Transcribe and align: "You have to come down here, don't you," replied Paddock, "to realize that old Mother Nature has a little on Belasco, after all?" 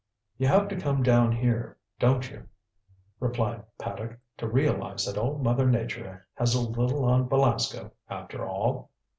"You 0.39 0.47
have 0.47 0.67
to 0.69 0.79
come 0.79 1.03
down 1.03 1.31
here, 1.31 1.77
don't 1.99 2.27
you," 2.31 2.47
replied 3.19 3.61
Paddock, 3.77 4.17
"to 4.37 4.47
realize 4.47 5.05
that 5.05 5.15
old 5.15 5.43
Mother 5.43 5.67
Nature 5.69 6.25
has 6.33 6.55
a 6.55 6.67
little 6.67 7.05
on 7.05 7.27
Belasco, 7.27 7.91
after 8.09 8.43
all?" 8.49 8.89